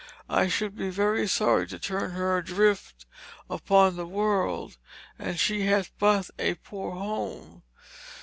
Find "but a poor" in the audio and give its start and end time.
5.99-6.93